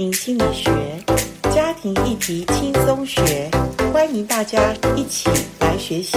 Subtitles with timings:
[0.00, 0.70] 心理学，
[1.52, 3.50] 家庭议题轻松学，
[3.92, 6.16] 欢迎大家一起来学习。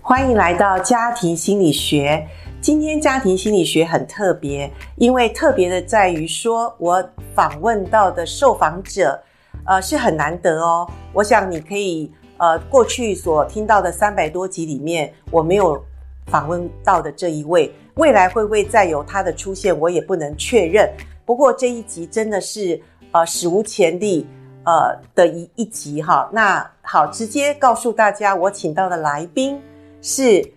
[0.00, 2.28] 欢迎来到家庭心理学。
[2.60, 7.02] 今天家庭心理学很特别，因为特别的在于说，我
[7.34, 9.20] 访问到的受访者，
[9.66, 10.86] 呃，是很难得哦。
[11.12, 15.82] 我想你可以，呃，过去所听到的三百多集里面，我没有
[16.30, 20.88] 访问到的这一位，未来会不会再有他的出现，我也不能确认。
[21.26, 22.80] 不过这一集真的是，
[23.12, 24.26] 呃，史无前例，
[24.64, 26.30] 呃的一一集哈。
[26.32, 29.60] 那好，直接告诉大家，我请到的来宾
[30.00, 30.48] 是。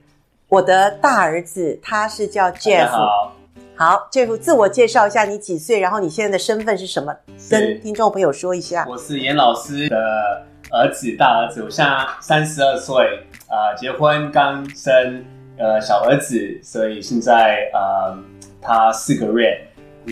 [0.50, 2.88] 我的大儿子，他是叫 Jeff。
[2.88, 3.34] 好，
[3.76, 5.80] 好，Jeff，自我介绍一下，你几岁？
[5.80, 7.12] 然后你现在的身份是什么？
[7.50, 8.86] 跟听众朋友说一下。
[8.88, 9.98] 我是严老师的
[10.70, 12.96] 儿子，大儿子，我现在三十二岁，
[13.48, 15.26] 啊、呃，结婚刚生
[15.58, 18.18] 呃小儿子，所以现在呃
[18.62, 19.60] 他四个月。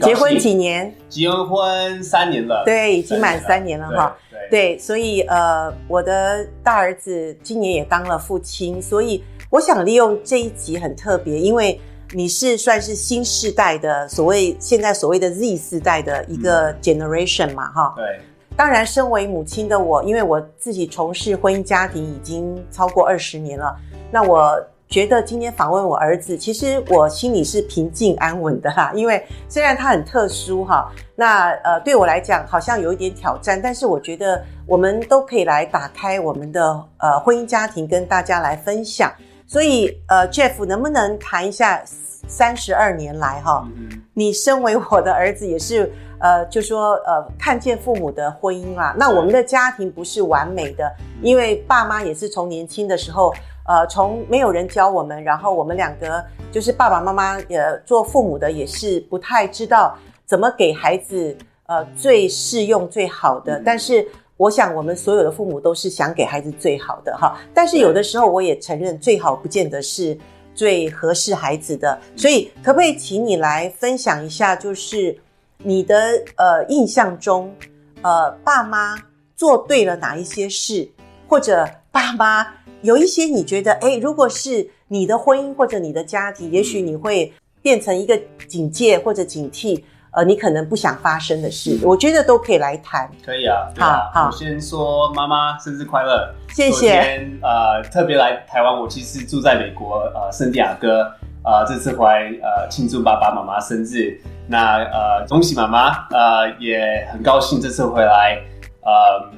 [0.02, 0.94] 结婚几年？
[1.10, 2.64] 结婚三年了。
[2.66, 4.16] 对，已经满三年了哈。
[4.30, 9.24] 对，对，所以呃，我的大儿子今年也当了父亲，所以。
[9.50, 11.78] 我想利用这一集很特别，因为
[12.14, 18.02] 你是算是新世代的所谓现在所谓的 Z 世代的一个 generation 嘛，哈、嗯。
[18.02, 18.22] 对。
[18.56, 23.76] 当然，身为母亲的我，因为我自己从事婚姻家庭已经超过二十年了，
[24.10, 24.58] 那我
[24.92, 28.92] 觉得今天访问我儿子，其实我心里是平静安稳的啦。
[28.94, 39.10] 因为虽然他很特殊哈，那呃对我来讲好像有一点挑战，但是我觉得我们都可以来打开我们的呃婚姻家庭，跟大家来分享。
[39.48, 41.82] 所以，呃，Jeff，能不能谈一下
[42.28, 48.94] 三十二年来哈，嗯、你身为我的儿子，也是呃，就说呃，看见父母的婚姻啦。
[48.98, 50.90] 那我们的家庭不是完美的，
[51.22, 53.34] 因为爸妈也是从年轻的时候，
[53.68, 64.08] 呃，从没有人教我们，然后我们两个就是爸爸妈妈呃，做父母的也是不太知道怎么给孩子呃最适用最好的，嗯、但是。
[64.38, 70.18] 我想，我们所有的父母都是想给孩子最好的哈，但是有的时候我也承认，最好不见得是
[70.56, 71.96] 最合适孩子的。
[72.16, 75.16] 所以，可不可以请你来分享一下，就是
[75.60, 75.96] 你的
[76.38, 77.54] 呃印象中，
[78.02, 78.98] 呃，爸妈
[79.36, 80.90] 做对了哪一些事，
[81.28, 82.48] 或者爸妈
[82.82, 87.32] 有一些你觉得，哎，如果是你的婚姻或者你的家庭，也许你会
[87.62, 89.84] 变成一个警戒或者警惕。
[90.14, 93.10] 呃，你可能不想发生的事，我觉得都可以来谈。
[93.26, 97.26] 可以啊，好，好，我先说妈妈生日快乐，谢谢。
[97.42, 101.04] 呃，特别来台湾，我其实住在美国呃圣地亚哥，
[101.46, 104.20] 呃，这次回来呃庆祝爸爸妈妈生日，
[104.50, 108.38] 那呃恭喜妈妈，呃也很高兴这次回来，
[108.82, 109.32] 呃。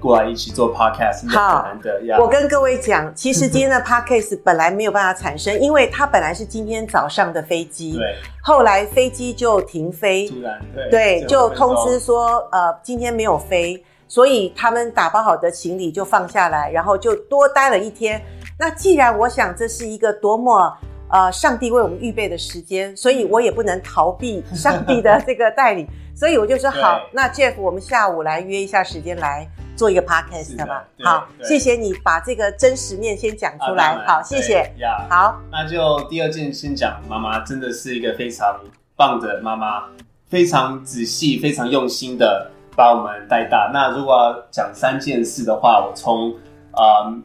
[0.00, 2.00] 过来一起做 podcast，好难得。
[2.20, 18.20] 我跟各位讲，其实今天的 podcast 本来没有办法产生，因为它本来是今天早上的飞机，对，后来飞机就停飞，突然对，对，就通知说，呃，今天没有飞，所以他们打包好的行李就放下来，然后就多待了一天。
[18.58, 20.76] 那既然我想这是一个多么
[21.10, 29.48] 呃上帝为我们预备的时间，所以我也不能逃避上帝的这个带领，所以我就说好， 那 Jeff，我们下午来约一下时间来。
[29.78, 34.72] 做一个 podcast 吧，好，谢谢你把这个真实面先讲出来，好，谢谢，
[35.08, 38.58] 好，那就第二件先讲，妈妈真的是一个非常
[38.96, 39.84] 棒的妈妈，
[40.28, 43.70] 非常仔细、非常用心的把我们带大。
[43.72, 46.34] 那如果要讲三件事的话，我从
[46.72, 47.22] 嗯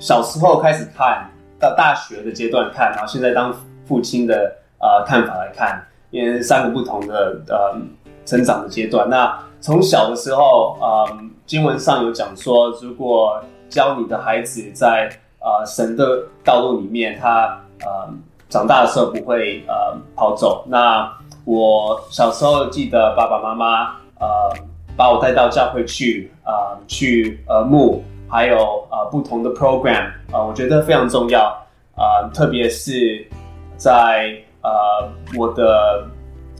[0.00, 3.54] 小时候开始看到大学的阶段看，然后现在当
[3.86, 7.80] 父亲的呃看法来看，因为三个不同的呃
[8.26, 9.08] 成长的阶段。
[9.08, 11.30] 那从小的时候，嗯。
[11.46, 13.38] 经文上有讲说，如果
[13.68, 15.10] 教你的孩子在
[15.40, 18.08] 呃神的道路里面，他呃
[18.48, 20.64] 长大的时候不会呃跑走。
[20.66, 21.12] 那
[21.44, 24.26] 我小时候记得爸爸妈妈呃
[24.96, 26.52] 把我带到教会去呃
[26.88, 31.42] 去呃牧，还有呃不同的 program 啊、呃，我觉得非常重要
[31.94, 33.26] 啊、呃，特别是
[33.76, 34.70] 在呃
[35.36, 36.06] 我的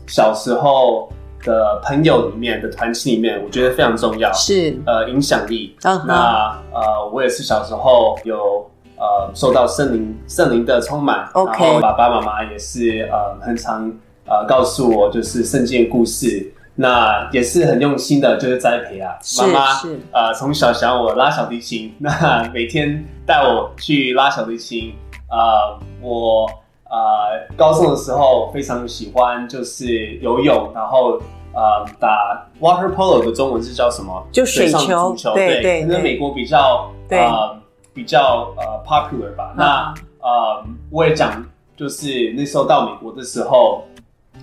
[0.07, 1.11] 小时候。
[1.45, 5.77] 的朋友里面的团体里面，我觉得非常重要，是呃影响力。
[5.83, 6.05] Uh huh.
[6.07, 13.93] 那呃，我也是小时候有呃受到圣灵圣灵的充满.然后爸爸妈妈也是呃很常
[14.27, 19.15] 呃告诉我就是圣经的故事，那也是很用心的，就是栽培啊。
[19.39, 24.95] 妈妈是呃从小想我拉小提琴， 那每天带我去拉小提琴，
[25.31, 26.49] 呃我。
[26.87, 31.21] 呃，高中的时候非常喜欢就是游泳，然后
[31.55, 34.27] 呃打 water polo 的中文是叫什么？
[34.33, 37.57] 就水球，水上足球，对对，可能美国比较对呃
[37.93, 39.55] 比较呃 popular 吧。
[39.57, 41.45] 那呃我也讲
[41.77, 43.85] 就是那时候到美国的时候，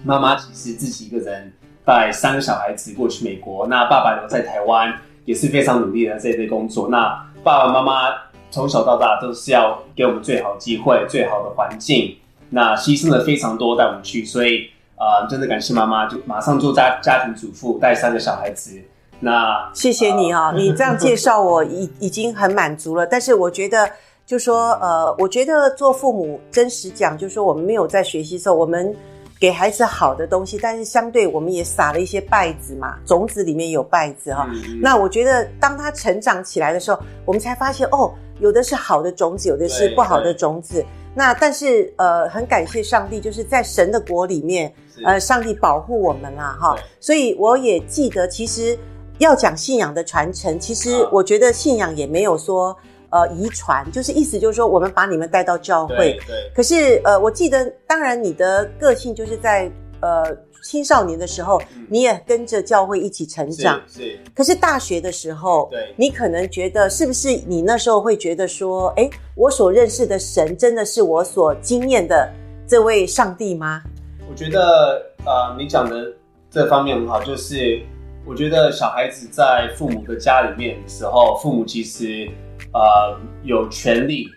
[0.04, 1.52] 妈妈其实自己一个人
[1.86, 4.94] 带三个小孩子过去美国，那爸爸留在台湾
[5.25, 6.88] 也是非常努力的在这里工作。
[6.90, 8.13] 那爸爸妈妈
[8.50, 12.18] 从小到大都是要给我们最好机会、最好的环境，
[12.50, 14.69] 那牺牲了非常多带我们去，所以
[15.01, 18.80] 啊、呃，真的感谢妈妈，就马上做家家庭主妇，带三个小孩子。
[19.19, 23.03] 那谢谢你啊、哦， 你这样介绍我已已经很满足了。
[23.07, 23.89] 但是我觉得，
[24.27, 28.95] 就说呃，我觉得做父母，真实讲，就是说我们没有在学习的时候，我们
[29.39, 34.50] 给孩子好的东西，但是相对我们也撒了一些败子嘛，种子里面有败子哈、哦。
[34.51, 40.86] 嗯、那我觉得，当他成长起来的时候，我们才发现哦，有的是好的种子，有的是不好的种子。
[41.13, 44.74] 那但是呃，很感谢上帝，就是在神的国里面，
[45.06, 46.75] 呃，上帝保护我们啦哈。
[47.00, 48.78] 所以我也记得，其实。
[49.18, 52.75] 要讲信仰的传承，其实我觉得信仰也没有说
[53.12, 55.96] 呃遗传，就是意思就是说我们把你们带到教会。
[55.96, 56.19] 对。
[56.25, 60.24] 对可是呃，我记得，当然你的个性就是在呃
[60.63, 63.81] 青少年的时候，嗯、你也跟着教会一起成长。
[63.88, 64.02] 是。
[64.02, 72.31] 是可是大学的时候，对，你可能觉得是不是你那时候会觉得说，哎，我所认识的神真的是我所经验的
[72.68, 73.81] 这位上帝吗？
[74.30, 76.13] 我觉得呃，你讲的
[76.50, 77.81] 这方面很好，就是。
[78.24, 82.30] 我觉得小孩子在父母的家里面的时候，父母其实
[82.72, 84.28] 呃有权利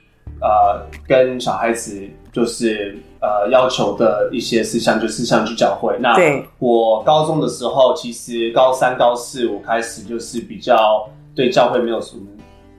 [0.41, 5.97] 呃跟小孩子就是呃要求的一些事项，就是想去教会。
[5.99, 6.15] 那
[6.59, 12.23] 我高中的时候，其实高三、高四我开始就是比较对教会没有什么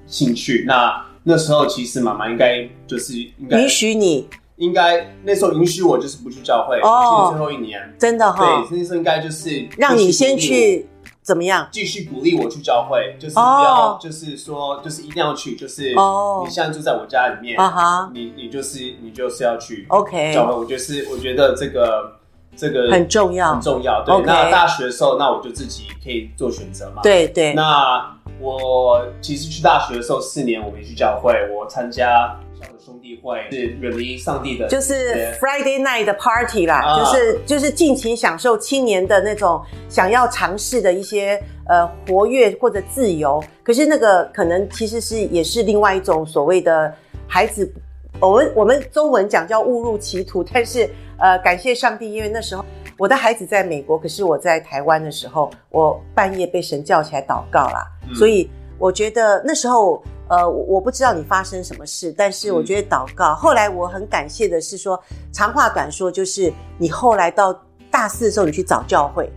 [0.06, 0.64] 兴趣。
[0.68, 4.28] 那那时候其实妈妈应该就是应该允许你。
[4.58, 10.88] 应该那时候允许我就是不去教会，哦，最后一年，真的哈，对，那时候应该就是让你先去
[11.26, 22.15] 怎么样，继续鼓励我去教会，就是不要，就是说，就是一定要去，就是哦，你现在住在我家里面，啊哈，你你就是你就是要去，OK，教会，我就是我觉得这个
[22.56, 24.22] 这个很重要，很重要，对。
[24.26, 27.54] 那大学的时候，那我就自己可以做选择嘛，对对。
[27.54, 32.40] 那我其实去大学的时候四年我没去教会，我参加。
[32.84, 39.60] 兄弟会是远离上帝的，就是 Friday night 的 party 啦，啊、就是就是尽情享受青年的那种
[39.90, 43.44] 想要尝试的一些呃活跃或者自由。
[43.64, 46.94] 可是那个可能其实是也是另外一种所谓的
[47.28, 47.74] 孩子，
[48.20, 50.44] 我们我们中文讲叫误入歧途。
[50.44, 50.88] 但是
[51.18, 52.64] 呃，感谢上帝，因为那时候
[52.98, 60.04] 我的孩子在美国，可是我在台湾的时候，我半夜被神叫起来祷告啦，嗯、所以我觉得那时候。
[60.28, 63.34] 呃，我不知道你发生什么事，但是我觉得祷告。
[63.34, 65.00] 嗯、后来我很感谢的是说，
[65.32, 67.54] 长话短说，就是你后来到
[67.92, 69.32] 大四的时候，你去找教会。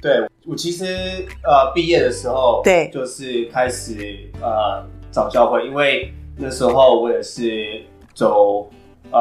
[0.00, 7.82] 对，我其实呃毕业的时候，对，就是开始呃找教会，因为那时候我也是
[8.14, 8.70] 走
[9.10, 9.20] 呃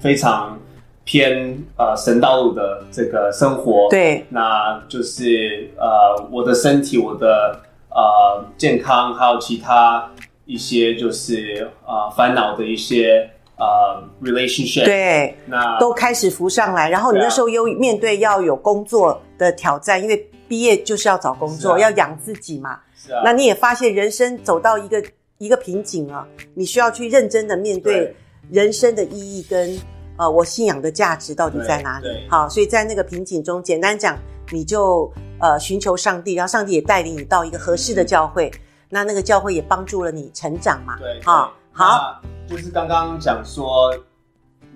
[0.00, 0.58] 非常
[1.04, 3.88] 偏呃神道路的这个生活。
[3.90, 7.60] 对，那就是呃我的身体、我的
[7.90, 10.10] 呃健康，还有其他。
[10.44, 16.90] 一些就是呃烦恼的一些呃 relationship，对，那都开始浮上来。
[16.90, 22.80] 然后你那时候又面对要有工作的挑战，因为毕业就是要找工作，要养自己嘛。
[22.96, 23.22] 是啊。
[23.24, 25.02] 那你也发现人生走到一个
[25.38, 28.14] 一个瓶颈了，你需要去认真的面对
[28.50, 29.78] 人生的意义跟
[30.22, 32.06] 呃我信仰的价值到底在哪里？
[32.30, 34.16] 好，所以在那个瓶颈中，简单讲，
[34.52, 38.48] 你就呃寻求上帝，然后上帝也带领你到一个合适的教会。
[38.88, 40.96] 那那个教会也帮助了你成长嘛？
[40.98, 43.92] 对，好，好，就是刚刚讲说，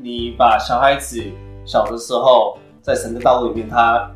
[0.00, 1.22] 你把小孩子
[1.64, 4.10] 小的时候在神的道路里面，他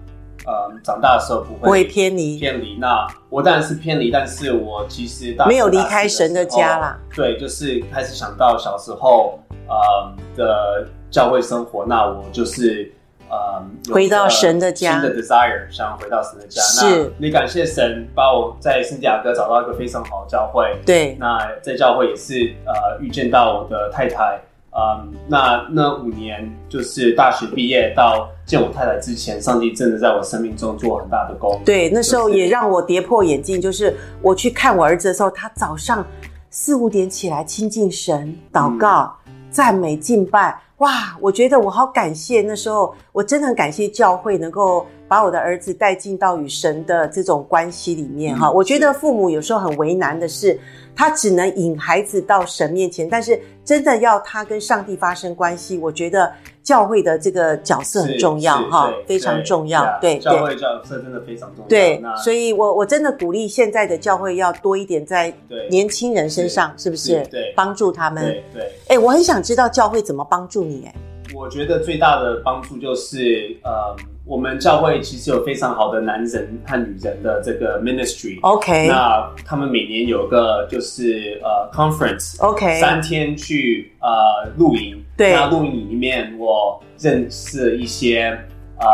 [0.46, 2.76] 呃长大的时候不会不会偏离偏离。
[2.76, 6.98] 那我当然是偏离，但是我其实大没有离开神的家啦。
[7.14, 9.38] 对，就是开始想到小时候
[9.68, 12.92] 呃的教会生活，那我就是。
[13.32, 13.64] 呃，
[13.94, 16.60] 回到神的家，新的 desire 想要回到神的家。
[16.60, 20.76] 是，你感谢神把我在圣地亚哥找到一个非常好的教会。
[20.84, 24.36] 对，那在教会也是呃遇见到我的太太。
[24.72, 31.62] 嗯，那那五年就是大学毕业到见我太太之前，上帝真的在我生命中做很大的工。
[31.64, 36.04] 对，那时候也让我跌破眼镜，就是我去看我儿子的时候，他早上
[36.50, 39.19] 四五点起来亲近神、祷告、嗯、
[39.50, 40.58] 赞美、敬拜。
[40.78, 48.46] 哇，我觉得我好感谢那时候，我真的很感谢教会能够把我的儿子带进到与神的这种关系里面哈。
[48.46, 50.56] 嗯、我觉得父母有时候很为难的是，
[50.94, 56.32] 他只能引孩子到神面前，但是真的要他跟上帝发生关系，我觉得。
[56.62, 59.98] 教会的这个角色很重要哈，非常重要。
[60.00, 61.68] 对，教会角色真的非常重要。
[61.68, 65.34] 对，所以我我真的鼓励现在的教会要多一点在
[65.70, 67.26] 年轻人身上，是不是？
[67.28, 68.22] 对，帮助他们。
[68.24, 68.72] 对对。
[68.88, 70.84] 哎，我很想知道教会怎么帮助你？
[70.86, 70.94] 哎，
[71.34, 78.38] 我觉得最大的帮助就是，呃，我们教会其实有非常好的男人和女人的这个 ministry。
[78.42, 78.86] OK。
[78.88, 82.40] 那他们每年有个就是呃 conference。
[82.40, 82.78] OK。
[82.80, 85.02] 三天去呃露营。
[85.16, 85.32] 对。
[85.32, 88.38] 那露营里面，我认识一些
[88.78, 88.86] 呃，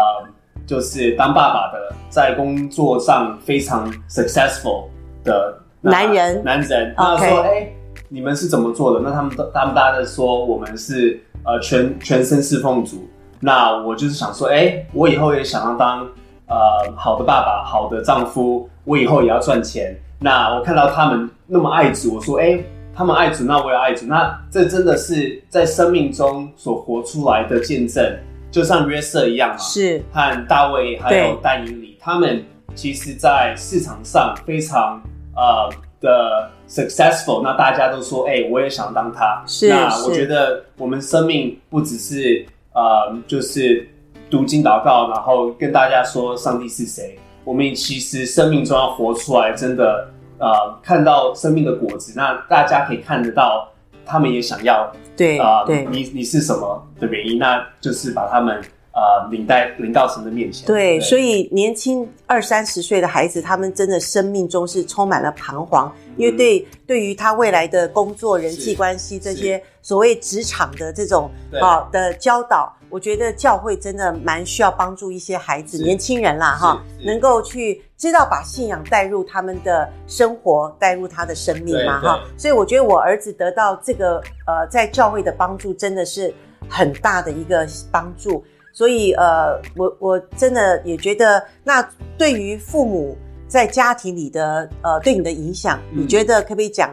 [0.66, 4.84] 就是当爸爸的，在工作上非常 successful
[5.24, 6.42] 的男人。
[6.44, 6.94] 男人。
[6.96, 7.76] 他说：“哎、欸，
[8.08, 11.20] 你们是怎么做的？”那他们都他们大家都说我们是。
[11.48, 13.08] 呃，全全身侍奉主，
[13.40, 16.06] 那我就是想说，哎、欸，我以后也想要当
[16.46, 16.56] 呃
[16.96, 19.96] 好的爸爸，好的丈夫，我以后也要赚钱。
[20.18, 22.64] 那我看到他们那么爱主，我说，哎、欸，
[22.94, 24.06] 他们爱主，那我也爱主。
[24.06, 28.16] 那这真的是在生命中所活出来的见证，
[28.50, 35.00] 就像约瑟一样嘛，是和大卫还有但以理，他们其实在市场上非常
[35.34, 36.50] 呃的。
[36.68, 39.40] successful，那大家都说，哎、欸，我也想当他。
[39.46, 42.44] 是，那我觉得我们生命不只是
[42.76, 43.88] 呃，就是
[44.30, 47.18] 读经祷告，然后跟大家说上帝是谁。
[47.42, 50.48] 我们其实生命中要活出来，真的呃，
[50.82, 53.66] 看到生命的果子，那大家可以看得到，
[54.04, 54.92] 他们也想要。
[55.16, 57.38] 对啊，对，呃、你你是什么的原因？
[57.38, 58.60] 那就是把他们。
[58.96, 60.66] 呃，领带领到神的面前。
[60.66, 82.20] 对，对，所以年轻二三十岁的孩子，他们真的生命中是充满了彷徨，嗯、因为对对于他未来的工作、人际关系这些所谓职场的这种啊的教导，我觉得教会真的蛮需要帮助一些孩子、年轻人啦哈，能够去知道把信仰带入他们的生活，带入他的生命嘛哈。
[82.38, 86.32] 所以我觉得我儿子得到这个呃在教会的帮助，真的是
[86.66, 88.42] 很大的一个帮助。
[88.76, 91.82] 所以，呃，我我真的也觉得，那
[92.18, 93.16] 对于父母
[93.48, 96.90] 在家庭里的，呃，对你的影响，嗯、你觉得可不可以讲，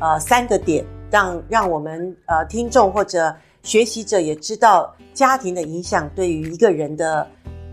[0.00, 3.32] 呃，三个点，让让我们呃听众或者
[3.62, 7.24] 学习者也知道家庭的影响对于一个人的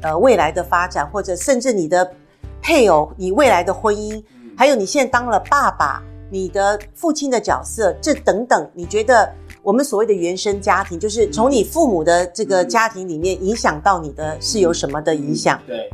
[0.03, 2.07] 呃未来的发展，或者甚至你的
[2.61, 4.23] 配偶、你未来的婚姻，
[4.55, 9.27] 还有你现在当了爸爸，你的父亲的角色，这等等，你觉得？
[9.63, 15.59] 我们所谓的原生家庭，就是从你父母的这个家庭里面影响到你的，是有什么的影响？
[15.67, 15.89] 对，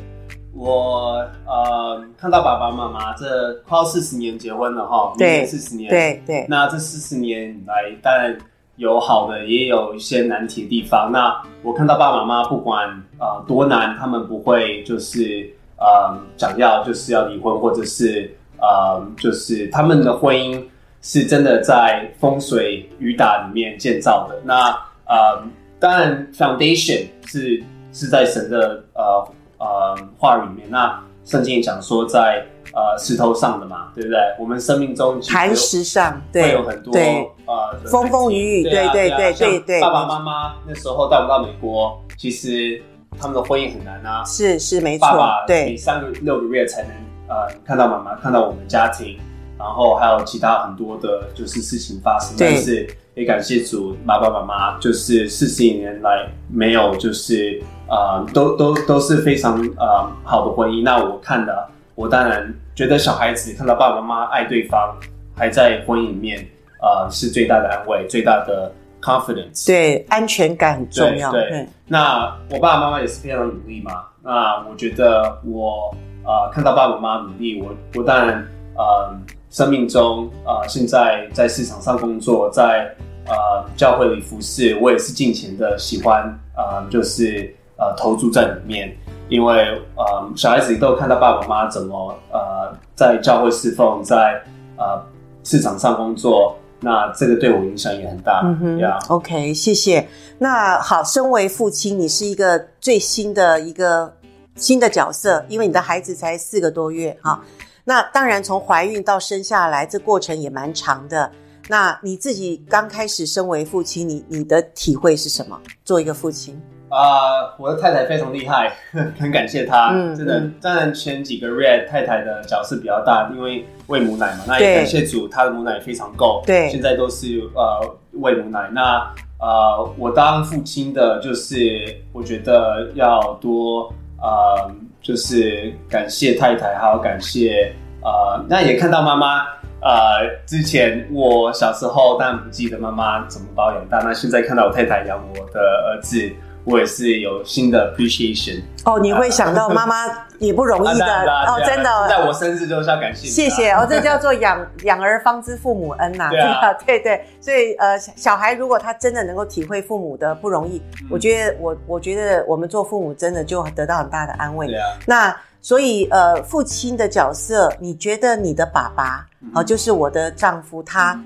[0.53, 6.46] 我呃看到爸爸妈妈这快要四十年结婚了哈，对，四十年，对对。
[6.48, 8.38] 那这四十年来，当然
[8.75, 11.12] 有好的，也有一些难题的地方。
[11.12, 12.88] 那我看到爸爸妈妈不管
[13.20, 20.63] 呃多难，他们不会就是呃想要就是要离婚，或者是呃就是他们的婚姻。
[21.03, 24.41] 是真的在风水雨打里面建造的。
[24.43, 24.69] 那
[25.05, 25.43] 呃，
[25.77, 30.67] 当然，foundation 是是在神的呃呃话语里面。
[30.72, 32.41] 那圣经也讲说在，
[32.74, 34.17] 呃石头上的嘛，对不对？
[34.39, 39.81] 我们生命中磐石上对，会有很多呃风风雨雨，对对对对对对。
[39.81, 42.81] 爸爸妈妈那时候带我们到美国，其实
[43.19, 44.24] 他们的婚姻很难啊。
[44.24, 46.91] 是是没错，爸爸每三个六个月才能
[47.27, 49.19] 呃看到妈妈，看到我们家庭。
[49.63, 60.84] 然后还有其他很多的，就是事情发生，但是也感谢主，爸爸妈妈就是四十一年来没有，就是呃，都都都是非常呃好的婚姻。
[60.84, 61.65] 那我看的，
[61.96, 64.93] 我当然觉得小孩子看到爸爸妈妈爱对方，
[65.34, 66.46] 还在婚姻里面，
[66.82, 68.70] 呃，是最大的安慰，最大的
[69.01, 69.65] confidence。
[69.65, 71.32] 对，安全感很重要。
[71.32, 74.03] 对，对那我爸爸妈妈也是非常努力嘛。
[74.22, 79.15] 那我觉得我呃看到爸爸妈妈努力，我我当然呃。
[79.53, 82.91] 生命中，呃，现在在市场上工作，在
[83.27, 83.33] 呃
[83.77, 86.24] 教会里服侍，我也是尽情的喜欢，
[86.57, 88.91] 呃，就是呃投注在里面，
[89.29, 94.41] 因为呃小孩子都看到爸爸妈妈怎么呃在教会侍奉，在
[94.75, 95.00] 呃
[95.43, 98.41] 市场上工作，那这个对我影响也很大。
[98.43, 98.81] 嗯哼.
[99.10, 100.07] OK，谢谢。
[100.39, 104.12] 那好，身为父亲，你是一个最新的一个
[104.55, 107.39] 新的角色，因为你的孩子才四个多月，哈。
[107.85, 111.29] 那当然，从怀孕到生下来，这过程也蛮长的。
[111.67, 115.59] 那你自己刚开始身为父亲，你你的体会是什么？
[115.83, 118.73] 做一个父亲啊、呃，我的太太非常厉害，
[119.19, 119.91] 很感谢她。
[119.93, 120.49] 嗯，真的。
[120.61, 124.43] 当然前几个月太太的角色比较大，因为喂母奶嘛。
[124.47, 126.41] 那也感谢主，她的母奶非常够。
[126.45, 128.69] 对，现在都是呃喂母奶。
[128.71, 134.71] 那呃，我当父亲的，就是我觉得要多呃。
[135.03, 139.45] 就是感谢太太，还有感谢呃，那也看到妈妈
[139.81, 146.31] 呃，之前我小时候当然不记得妈妈怎么把我养大，那现在看到我太太养我的儿子，
[146.65, 148.62] 我也是有新的 appreciation。
[148.86, 150.05] 哦，你会想到 妈妈
[150.39, 151.05] 也不容易的
[151.48, 153.27] 哦，真的，在我生日就是要感谢。
[153.27, 157.25] 谢谢哦， 这叫做养养儿方知父母恩呐，对啊，对对。
[157.41, 164.67] 所以呃，小孩如果他真的能够体会父母的不容易，我觉得我我觉得我们做父母真的就得到很大的安慰。
[164.67, 164.86] 对啊。
[165.05, 171.17] 那所以呃，父亲的角色，你觉得你的爸爸，好，就是我的丈夫，他。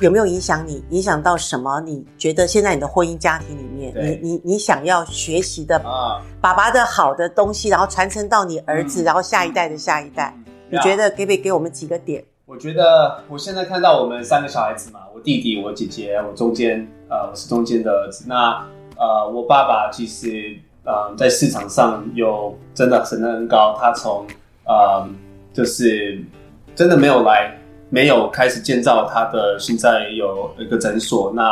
[0.00, 0.82] 有没有影响你？
[0.90, 1.80] 影响到什么？
[1.82, 5.78] 你觉得现在你的婚姻家庭里面，你你你想要学习的
[6.40, 10.34] 爸爸的好的东西，然后传承到你儿子，然后下一代的下一代，
[10.70, 12.24] 你觉得可不可以给我们几个点？
[12.46, 18.24] 我觉得我现在看到我们三个小孩子嘛，我弟弟、我姐姐，我中间呃我是中间的儿子。
[18.26, 18.66] 那
[18.96, 24.26] 呃我爸爸其实呃在市场上有真的神的恩高，他从
[24.64, 25.06] 呃
[25.52, 26.20] 就是
[26.74, 27.54] 真的没有来。
[27.90, 31.32] 没有开始建造他的，现在有一个诊所。
[31.34, 31.42] 那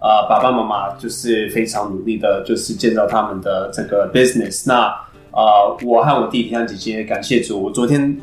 [0.00, 4.64] 呃，爸爸妈妈就是非常努力的，就是建造他们的这个 business。
[4.66, 4.92] 那
[5.30, 7.62] 呃，我和我弟弟和姐姐感谢主。
[7.62, 8.18] 我昨天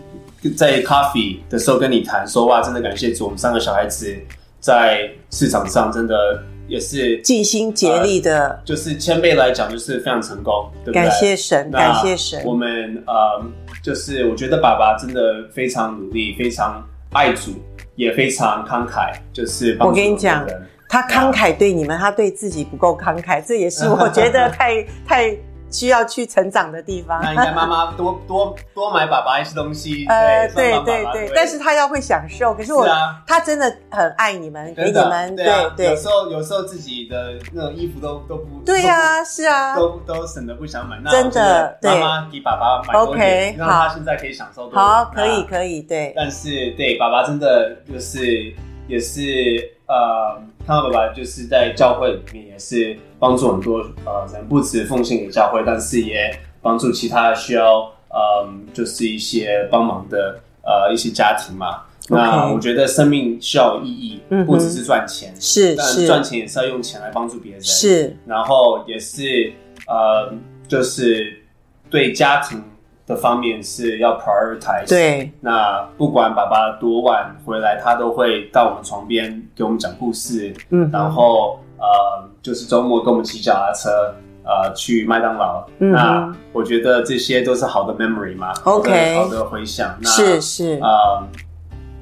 [0.58, 4.14] 在 coffee 的时候跟你谈说，哇，真的感谢主，我们三个小孩子
[4.60, 11.04] 在市场上真的也是尽心竭力的，呃、就是谦卑来讲，就是非常成功，对不对？
[11.04, 12.42] 感谢神，感谢神。
[12.44, 13.42] 我们呃，
[13.82, 16.84] 就是我觉得爸爸真的非常努力，非常。
[17.12, 17.54] 爱主
[17.96, 20.46] 也非常慷慨，就是我跟你讲，
[20.88, 25.38] 他慷慨对你们，他对自己不够慷慨，这也是我觉得太 太。
[25.72, 30.06] 需要去成长的地方，那应该妈妈多多多买爸爸一些东西。
[30.10, 32.54] 呃，对对对，但是他要会享受。
[32.54, 32.88] 可是我，
[33.28, 35.36] 他真的很爱你们，给你们。
[35.36, 35.46] 对
[35.78, 38.60] 对，有时候有时候自己的那种衣服都都不。
[38.66, 41.00] 对呀，是啊，都都省得不想买。
[41.04, 44.70] 那真的，妈妈给爸爸买多点，让他现在可以享受。
[44.72, 46.14] 好，可以可以，对。
[46.16, 48.54] 但是对爸爸真的就是
[48.88, 50.42] 也是呃。
[50.66, 61.84] 看到爸爸就是在教会里面也是帮助很多呃人，不止奉献给教会，但是也帮助其他需要呃就是一些帮忙的呃一些家庭嘛。
[62.08, 68.16] 那我觉得生命需要有意义，不只是赚钱，是、嗯、但赚钱也是要用钱来帮助别人，是。
[68.26, 69.54] 然后也是
[69.88, 70.34] 呃
[70.68, 71.42] 就是
[71.90, 72.64] 对家庭。
[73.10, 74.88] 的方面是要 prioritize。
[74.88, 80.54] 对，那不管爸爸多晚回来，他都会到我们床边给我们讲故事。
[80.70, 85.66] 嗯，然后呃，就是周末跟我们骑脚踏车，呃，去麦当劳。
[85.80, 89.98] 嗯，那我觉得这些都是好的 memory 嘛，OK，好的回想。
[90.00, 91.28] 那是是，呃，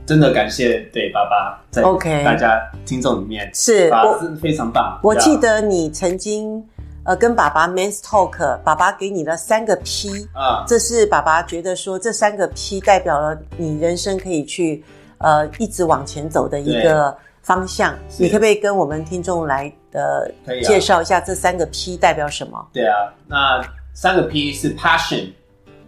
[0.06, 5.00] 真的感谢对爸爸在 OK 大家听众里面是，我真的非常棒。
[5.02, 6.62] 我记得你曾经。
[7.08, 14.84] 呃，跟爸爸 men's talk，爸爸给你了三个 P 啊，这是爸爸觉得说这三个 P 代表了你人生可以去
[15.20, 17.98] 呃一直往前走的一个方向。
[18.18, 20.30] 你可不可以跟我们听众来呃
[20.62, 22.68] 介绍一下这三个 P 代表什么？
[22.74, 25.32] 对啊，那三个 P 是 passion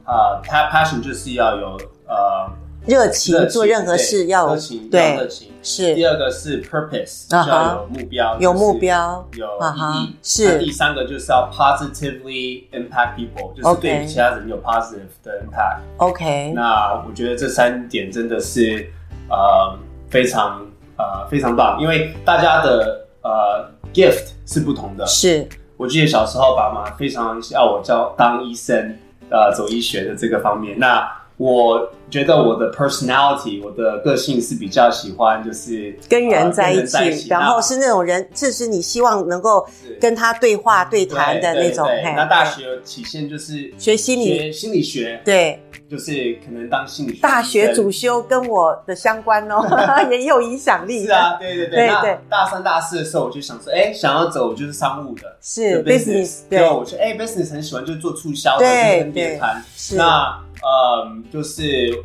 [0.05, 1.77] 啊，passion 就是要有
[2.07, 2.49] 呃。
[2.85, 5.95] 热情做任何事要热情，对，热情是。
[5.95, 10.15] 第二个是 purpose，要有目标，有目标，有意义。
[10.21, 10.59] 是。
[10.59, 15.79] 第三个就是要 positively impact people，就是对其他人有 positive 的 impact。
[15.97, 16.53] OK。
[16.55, 18.89] 那我觉得这三点真的是
[19.29, 19.77] 呃
[20.09, 20.65] 非常
[20.97, 25.05] 呃非常棒，因为大家的呃 gift 是不同的。
[25.05, 25.47] 是。
[25.77, 28.97] 我记得小时候爸妈非常要我教当医生，
[29.29, 30.77] 呃，走医学的这个方面。
[30.77, 39.67] 那我觉得我的 personality，我的个性是比较喜欢就是跟人在一起，然后是那种人，这是你希望能够
[40.01, 41.87] 跟他对话对谈的那种。
[42.15, 47.21] 那大学起先就是学心理学心理学，对，就是可能当心理学。
[47.21, 49.63] 大学主修跟我的相关哦，
[50.09, 51.05] 也有影响力。
[51.05, 51.87] 是啊，对对对。
[51.87, 56.39] 那大三大四的时候，我就想说，哎，想要走就是商务的，是 business。
[56.49, 58.65] 对，我觉得哎，business 很喜欢，就是做促销的，
[58.99, 59.63] 跟别谈。
[59.75, 60.43] 是那。
[60.61, 61.98] 嗯，就是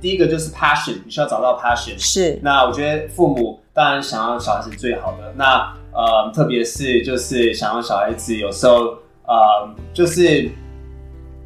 [0.00, 1.98] 第一个就是 passion，你需要找到 passion。
[1.98, 2.38] 是。
[2.42, 5.32] 那我觉得父母当然想要小孩子最好的。
[5.36, 8.94] 那呃，特别是就是想要小孩子有时候
[9.26, 10.48] 呃，就是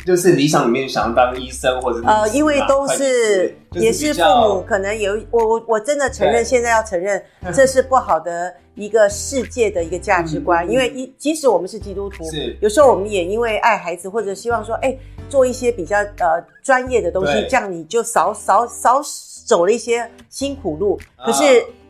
[0.06, 7.20] 就是理想里面想要当医生或者呃，因为都是也是父母可能有我我我真的承认，现在要承认
[7.52, 10.70] 这是不好的一个世界的一个价值观。
[10.70, 14.96] 因为一即使我们是基督徒，是有时候我们也因为爱孩子或者希望说，哎。
[15.34, 19.02] 做一些比较呃专业的东西，这样你就少少少
[19.44, 20.96] 走了一些辛苦路。
[21.26, 21.42] 可是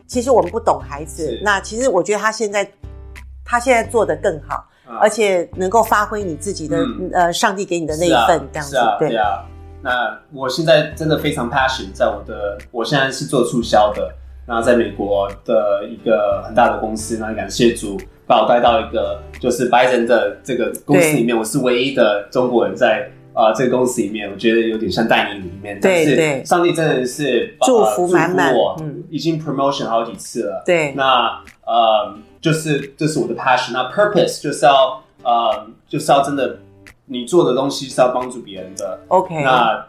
[0.07, 2.67] 其实我们不懂孩子，那其实我觉得他现在
[3.45, 4.65] 他现在做的更好，
[4.99, 8.75] 而且能够发挥你自己的呃上帝给你的那一份这样子。
[8.97, 9.15] 对。
[9.15, 9.45] 啊，
[9.83, 14.11] 那我现在真的非常 passion，在我的我现在是做促销的，
[14.47, 25.79] 那在美国的一个很大的公司，那感谢主，把我带到一个就是白人的这个公司里面，我是唯一的中国人在啊、呃、这个公司里面，我觉得有点像带领里面。
[25.79, 30.63] 对对，上帝真的是祝福满满，嗯，已经 promotion 好几次了。
[30.65, 36.59] 对，那呃，就是这是我的 passion，那 purpose 就是要呃，就是要真的
[37.05, 38.99] 你做的东西是要帮助别人的。
[39.09, 39.85] OK，那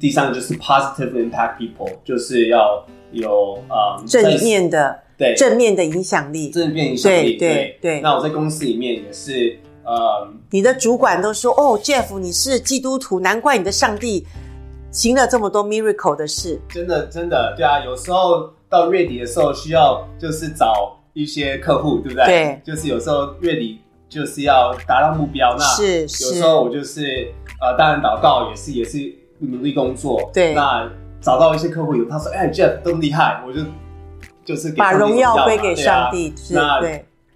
[0.00, 5.00] 第三个就是 positive impact people，就是要有呃正面的。
[5.18, 8.00] 对正面的影响力，正面影响力，对对对。
[8.02, 14.26] 那我在公司里面也是，呃，你的主管都说，哦，Jeff，你是基督徒，难怪你的上帝
[14.90, 16.60] 行了这么多 miracle 的事。
[16.68, 17.84] 真的，真的，对啊。
[17.84, 22.26] 有时候到月底的时候，需要就是找一些客户，对不对？
[22.26, 22.60] 对。
[22.64, 28.98] 就是有时候月底就是要达到目标，那是有时候我就是呃，当然祷告也是也是
[29.38, 30.30] 努力工作。
[30.34, 30.52] 对。
[30.52, 33.60] 那找到一些客户以后，他说，哎，Jeff 都厉害，我就。
[34.44, 36.32] 就是把荣耀归给上帝。
[36.50, 36.80] 那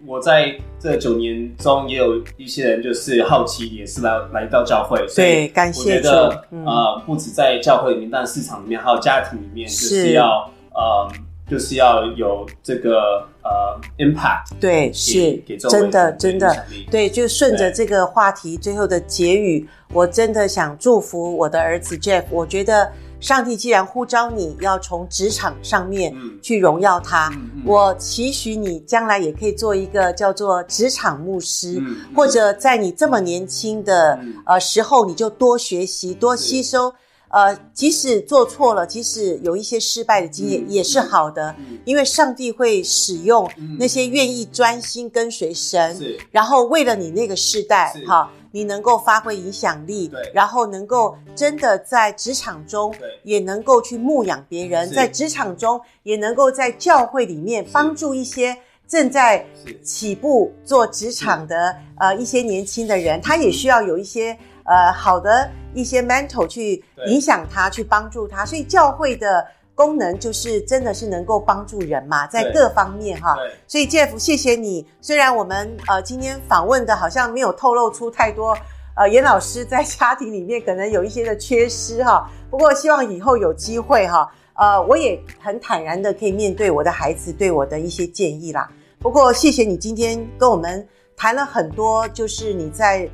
[0.06, 5.04] 我在这九年中也有一些人就是好奇，也是来来到教会。
[5.14, 6.08] 对，感谢主。
[6.08, 11.12] 我觉得呃，不止在教会里面，但市场里面还有家庭里面，就是要呃，
[11.48, 14.52] 就是要有这个呃 impact。
[14.58, 15.36] 对，是，
[15.68, 16.64] 真的真的。
[16.90, 22.24] 对，就顺着这个话题最后的结语，我真的想祝福我的儿子 Jeff。
[22.30, 22.90] 我觉得。
[23.20, 27.30] 上帝既然呼召你要从职场上面去荣耀他，
[27.64, 31.80] 我期许你将来也可以做一个叫做职场牧师，
[32.16, 36.94] 或者在你这么年轻的呃时候，你就多学习、多吸收。
[37.28, 41.54] 呃，即使做错了，即使有一些失败的经验，也是好的，
[41.84, 48.28] 因为上帝会使用那些愿意专心跟随神，嗯、然后为了你那个世代，哈。
[48.52, 58.56] 你能够发挥影响力，对，然后能够真的在职场中，也能够去牧养别人，在职场中也能够在教会里面帮助一些
[58.88, 59.44] 正在
[59.82, 69.46] 起步做职场的呃一些年轻的人，他也需要有一些呃好的一些 mentor 去影响他，去帮助他，所以教会的。
[69.80, 73.34] 功能就是真的是能够帮助人嘛，在各方面哈。
[73.66, 74.86] 所以 Jeff，谢谢你。
[75.00, 78.54] 虽然我们呃今天访问的好像没有透露出太多，
[78.94, 82.30] 呃，严老师在家庭里面可能有一些的缺失哈。
[82.50, 88.70] 不过希望以后有机会哈，呃，我也很坦然的可以面对我的孩子对我的一些建议啦。
[88.98, 93.08] 不过谢谢你今天跟我们谈了很多，就是你在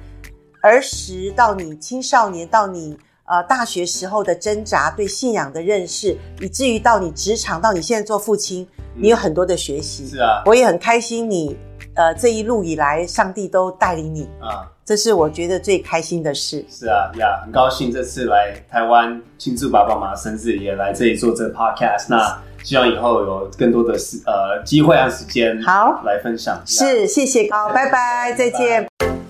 [0.62, 2.98] 儿时到你青少年到你。
[3.28, 10.06] 呃，大学时候的挣扎，对信仰的认识，以至于到你职场，到你现在做父亲，你有很多的学习。
[10.06, 11.56] 是啊，我也很开心你，你
[11.94, 16.64] 呃这一路以来，上帝都带领你啊，这是我觉得最开心的事。
[16.70, 22.06] 是啊，呀，很高兴这次来台湾庆祝爸爸妈妈生日，也来这里做这个 podcast。
[22.08, 26.60] 那希望以后有更多的时呃机会和时间，好来分享。
[26.64, 28.84] 是，谢谢，高，拜拜，再见。
[28.98, 29.25] 拜拜。